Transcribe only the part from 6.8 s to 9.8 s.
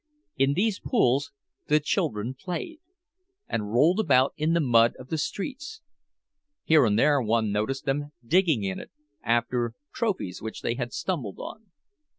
and there one noticed them digging in it, after